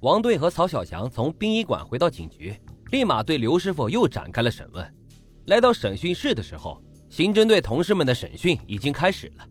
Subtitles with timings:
[0.00, 2.54] 王队和曹小强从殡仪馆回到警局，
[2.90, 4.94] 立马对刘师傅又展开了审问。
[5.46, 9.46] 来到审讯室的时候，刑侦队同事们的审讯已经开始了。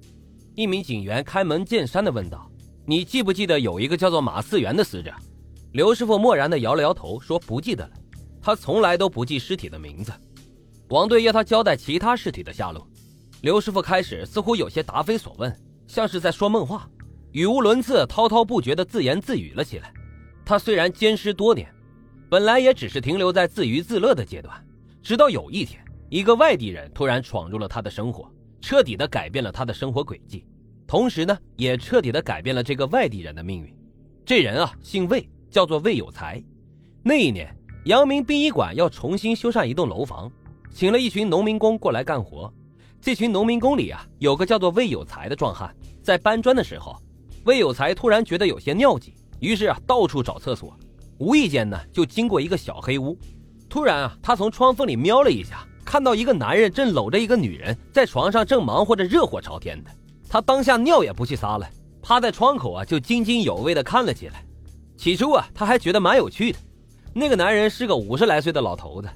[0.54, 2.47] 一名警员开门见山地问道
[2.86, 5.12] ：“你记不记得有一个叫做马思源的死者？”
[5.73, 7.94] 刘师傅漠然地摇了摇头，说：“不记得了。
[8.40, 10.14] 他从来都不记尸体的名字。”
[10.90, 12.88] 王队要他交代其他尸体的下落。
[13.42, 15.54] 刘师傅开始似乎有些答非所问，
[15.88, 16.88] 像是在说梦话，
[17.32, 19.91] 语无伦次、滔滔不绝地自言自语了起来。
[20.46, 21.68] 他虽然监尸多年，
[22.30, 24.55] 本来也只是停留在自娱自乐的阶段，
[25.02, 28.31] 直到有一天，一个外地人突然闯入了他的生活。
[28.62, 30.44] 彻底的改变了他的生活轨迹，
[30.88, 33.72] 同时呢，也彻底的改变了这个外地人的命运。
[34.26, 36.44] 这人啊，姓魏，叫做魏有才。
[37.03, 40.31] 那一年，阳明殡仪馆要重新修缮一栋楼房，
[40.72, 42.52] 请了一群农民工过来干活。
[43.00, 45.75] 这群农民工里啊，有个叫做魏有才的壮汉。
[46.02, 47.00] 在搬砖的时候，
[47.44, 50.77] 魏有才突然觉得有些尿急，于是啊，到处找厕所。
[51.17, 53.17] 无意间呢，就经过一个小黑屋。
[53.70, 55.66] 突然啊，他从窗缝里瞄了一下。
[55.86, 59.91] 看到一个男人正搂着一个女人在床上正忙活着热火朝天的，
[60.28, 61.69] 他当下尿也不去撒了，
[62.02, 64.44] 趴在窗口啊就津津有味的看了起来。
[64.97, 66.58] 起初啊他还觉得蛮有趣的，
[67.13, 69.08] 那个男人是个五十来岁的老头子，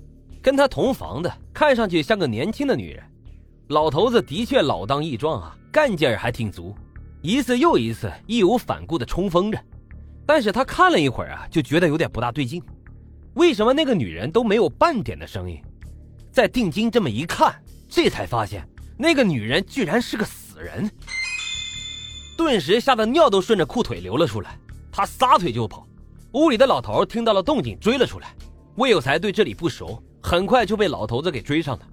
[0.43, 3.03] 跟他同房的，看上去像个年轻的女人。
[3.69, 6.75] 老头子的确老当益壮啊，干劲儿还挺足，
[7.23, 9.59] 一次又一次义无反顾的冲锋着。
[10.29, 12.61] 但是他看了一会儿啊，就觉得有点不大对劲，
[13.33, 15.59] 为什么那个女人都没有半点的声音？
[16.31, 17.51] 再定睛这么一看，
[17.89, 18.63] 这才发现
[18.95, 20.87] 那个女人居然是个死人，
[22.37, 24.55] 顿时吓得尿都顺着裤腿流了出来。
[24.91, 25.87] 他撒腿就跑，
[26.33, 28.35] 屋里的老头听到了动静，追了出来。
[28.75, 31.87] 魏有才对这里不熟，很快就被老头子给追上了。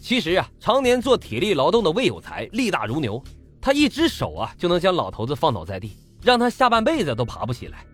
[0.00, 3.22] 其实啊，常年做体力劳动的魏有才力大如牛，
[3.60, 7.86] 他一只手啊就能将老头子放倒在地，让他下半辈子都爬不起来。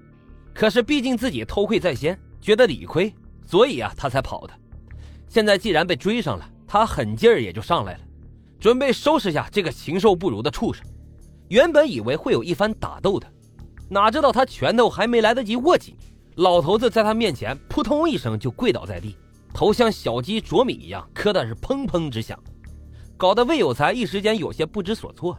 [0.55, 4.55] 可是毕竟自己偷窥在先，觉得理亏，所以啊他才跑的。
[5.29, 8.01] 现在既然被追上了，他狠劲儿也就上来了，
[8.59, 10.83] 准备收拾下这个禽兽不如的畜生。
[11.49, 13.31] 原本以为会有一番打斗的，
[13.91, 15.95] 哪知道他拳头还没来得及握紧，
[16.37, 19.15] 老头子在他面前扑通一声就跪倒在地，
[19.53, 22.39] 头像小鸡啄米一样磕的是砰砰直响，
[23.19, 25.39] 搞得魏有才一时间有些不知所措。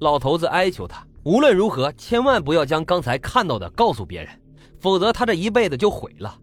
[0.00, 4.28] 老头子哀求他，无论如何千万不要将刚才看到的告诉别人，
[4.78, 6.38] 否则他这一辈子就毁了。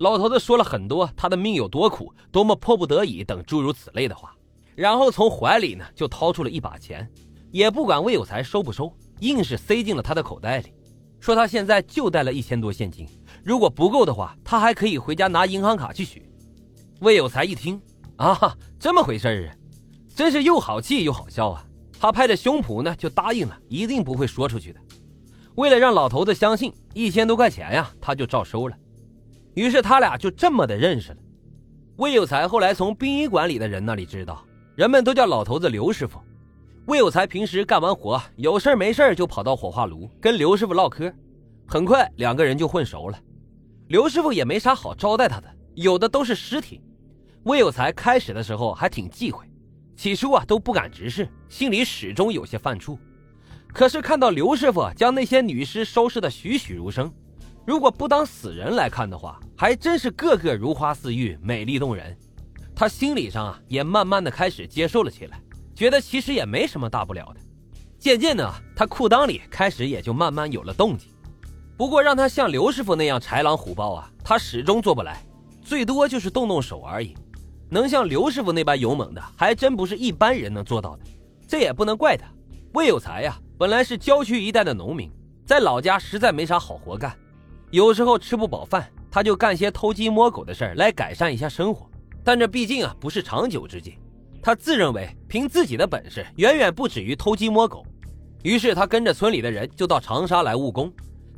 [0.00, 4.34] 老头子说了很多他的命有多苦，多么迫不得已等诸如此类的话，
[4.74, 7.08] 然后从怀里呢就掏出了一把钱，
[7.52, 10.72] 也不管魏有才收不收，硬是塞进了他的口袋里，
[11.20, 13.06] 说他现在就带了一千多现金，
[13.44, 16.28] 如果不够的话，他还可以回家拿银行卡去取。
[17.00, 17.80] 魏有才一听
[18.16, 19.54] 啊，这么回事儿啊，
[20.12, 21.64] 真是又好气又好笑啊！
[22.00, 24.80] 他拍着胸脯呢就答应了，一定不会说出去的。
[25.56, 28.76] 为了让老头子相信，一千多块钱呀，他就照收了。
[29.54, 31.16] 于是他俩就这么的认识了。
[31.96, 34.44] 魏有才后来从殡仪馆里的人那里知道，
[34.76, 36.20] 人们都叫老头子刘师傅。
[36.86, 41.12] 魏有才平时干完活有事没事就跑到火化炉跟刘师傅唠嗑，
[41.66, 43.18] 很快两个人就混熟了。
[43.88, 46.80] 刘师傅也没啥好招待他的，有的都是尸体。
[47.42, 49.44] 魏有才开始的时候还挺忌讳，
[49.98, 52.96] 起初啊都不敢直视，心里始终有些犯怵。
[53.72, 57.12] 可是看到刘师傅将那些女尸收拾的栩栩如生。
[57.66, 62.16] 如果不当死人来看的话，还真是个个如花似玉，美丽动人。
[62.76, 65.42] 他心理上啊，也慢慢的开始接受了起来，
[65.74, 67.40] 觉得其实也没什么大不了的。
[67.98, 71.10] 渐渐的，他裤裆里开始也就慢慢有了动静。
[71.76, 75.20] 不过让他像刘师傅那样豺狼虎豹啊，他始终做不来，
[75.60, 77.16] 最多就是动动手而已。
[77.70, 81.02] 能像刘师傅那般勇猛的，还真不是一般人能做到的。
[81.46, 82.26] 这也不能怪他，
[82.74, 85.10] 魏有才呀，本来是郊区一带的农民，
[85.44, 87.14] 在老家实在没啥好活干。
[87.70, 91.86] 有时候吃不饱饭，他就干些偷鸡摸狗的事儿来改善一下生活。
[92.24, 93.98] 但这毕竟啊不是长久之计，
[94.42, 97.84] 他自认为凭自己的本事远远不止于偷鸡摸狗。
[98.42, 100.90] 于是他跟着村里的人就到长沙来务工，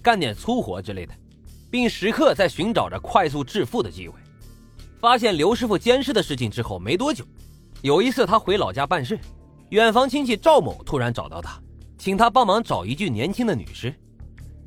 [0.03, 1.15] 干点粗活之类的，
[1.71, 4.19] 并时刻在寻找着快速致富的机会。
[5.00, 7.25] 发现刘师傅监视的事情之后没多久，
[7.82, 9.19] 有一次他回老家办事，
[9.70, 11.58] 远房亲戚赵某突然找到他，
[11.99, 13.94] 请他帮忙找一具年轻的女尸。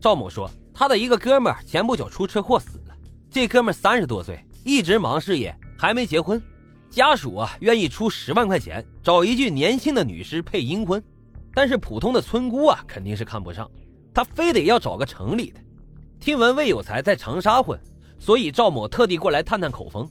[0.02, 0.50] 赵某说。
[0.76, 2.96] 他的一个哥们儿前不久出车祸死了，
[3.30, 6.42] 这哥们儿三十多岁，一直忙事业，还没结婚。
[6.90, 11.02] 家属啊愿意出十万块钱找一具年轻的女尸配阴婚，
[11.54, 13.70] 但是普通的村姑啊肯定是看不上，
[14.12, 15.60] 他非得要找个城里的。
[16.20, 17.80] 听闻魏有才在长沙混，
[18.18, 20.10] 所以赵某特地过来探探口风。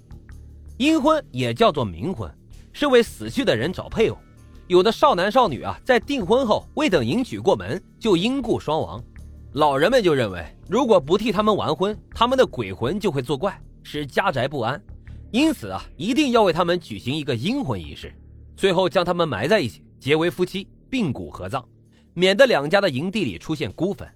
[0.83, 2.29] 阴婚也叫做冥婚，
[2.73, 4.19] 是为死去的人找配偶。
[4.67, 9.01] 有的少男少女啊在订婚后未等迎娶过门就因故双亡。
[9.53, 14.83] 老人们就认为，如果不替他们完婚，他们的鬼魂就会作怪，使家宅不安。
[15.31, 18.13] 因此啊，一定要为他们举行一个阴婚仪式，
[18.57, 21.65] 最后将他们埋在一起，结为夫妻，并骨合葬，
[22.13, 24.09] 免得两家的营地里出现孤坟。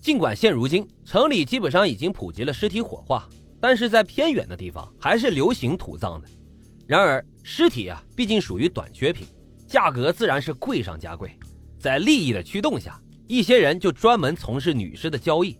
[0.00, 3.28] 尽管现如今城里基本上已经普及了尸体火化，
[3.60, 6.28] 但是在偏远的地方还是流行土葬的。
[6.86, 9.26] 然而，尸体啊，毕竟属于短缺品，
[9.66, 11.30] 价格自然是贵上加贵。
[11.78, 15.56] 在利益的驱动下，一些人就专门从事女尸的交易，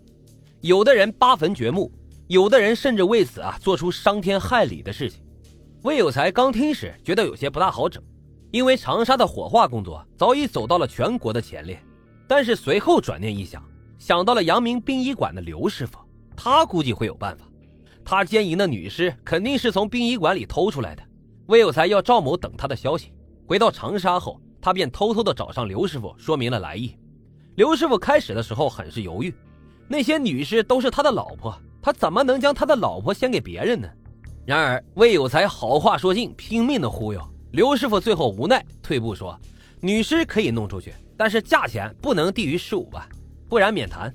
[0.61, 1.93] 有的人扒坟掘墓，
[2.27, 5.23] 有的人甚至为此啊做出伤天害理的事情。
[5.83, 8.03] 魏有才刚听时觉得有些不大好整，
[8.51, 11.81] 因为长沙的火化工作早已走到了全国的前列。
[12.27, 13.65] 但是随后转念一想，
[13.99, 15.99] 想到了阳明殡仪馆的刘师傅，
[16.37, 17.47] 他估计会有办法。
[18.11, 21.03] 他奸淫的女尸肯定是从殡仪馆里偷出来的。
[21.47, 23.13] 魏有才要赵某等他的消息。
[23.47, 26.99] 回到长沙后，他便偷偷的找上刘师傅，说明了来意。
[27.55, 29.33] 刘师傅开始的时候很是犹豫，
[29.87, 33.89] 那些女尸都是他的老婆，他怎么能将他的老婆献给别人呢？
[34.45, 37.23] 然而魏有才好话说尽，拼命的忽悠
[37.53, 39.39] 刘师傅，最后无奈退步说
[39.81, 43.09] ：“女尸可以弄出去，但是价钱不能低于十五万，
[43.49, 44.13] 不然免谈。”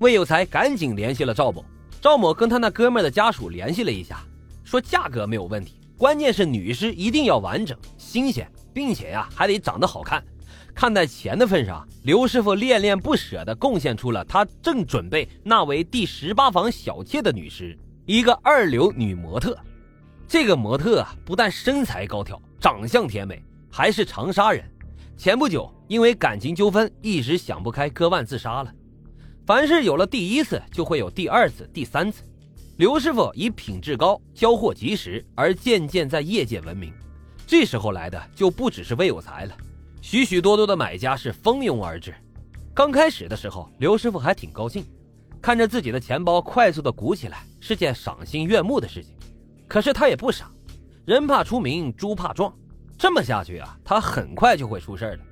[0.00, 1.62] 魏有才赶紧联系了赵某，
[2.00, 4.24] 赵某跟他那哥们的家属联系了一下，
[4.64, 10.24] 说价格没有问题，关键是女尸一定要完整、新鲜，并且呀还得长得好看。
[10.74, 19.54] 看在钱的份上，刘师傅恋恋不舍地贡献出了他正准备纳为第十八房小妾的女尸，一个二流女模特。
[20.26, 24.64] 这个模特啊，不但身材高挑，长相甜美，还是长沙人。
[25.18, 28.72] 前不久因为感情纠纷，一时想不开割腕自杀了。
[29.50, 32.22] 凡是有了第一次，就会有第二次、第三次。
[32.76, 36.94] 刘师傅以品质高、交货及时而渐渐在业界闻名。
[37.48, 39.56] 这时候来的就不只是魏有才了。
[40.00, 42.14] 许许多多的买家是蜂拥而至。
[42.72, 44.86] 刚开始的时候，刘师傅还挺高兴，
[45.42, 49.16] 看着自己的钱包快速的鼓起来，是件赏心悦目的事情。
[49.66, 50.48] 可是他也不傻，
[51.04, 52.56] 人怕出名，猪怕壮，
[52.96, 55.24] 这么下去啊，他很快就会出事儿的。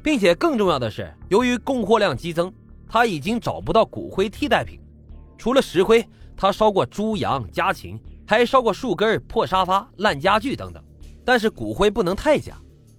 [0.00, 2.52] 并且更重要的是，由于供货量激增，
[2.88, 4.80] 他已经找不到骨灰替代品。
[5.36, 6.04] 除了石灰，
[6.36, 10.82] 他烧过猪羊家禽，还烧过树根、破沙发、烂家具等等。
[11.24, 12.56] 但是骨灰不能太假。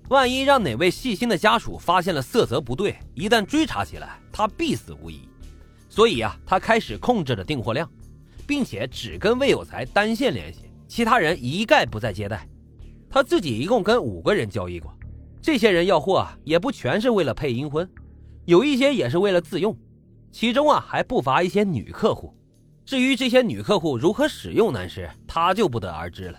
[0.09, 5.27] 万一让哪位细心的家属发现了色泽不对，一旦追查起来，他必死无疑。
[5.87, 7.89] 所以啊，他开始控制着订货量，
[8.47, 12.47] 并且只跟魏有才单线联系，其他人一概不再接待。
[13.09, 14.91] 他自己一共跟五个人交易过，
[15.41, 17.87] 这些人要货啊，也不全是为了配阴婚，
[18.49, 19.77] 有一些也是为了自用，
[20.31, 22.35] 其中啊还不乏一些女客户。
[22.83, 26.37] 至于这些女客户如何使用男尸，他就不得而知了。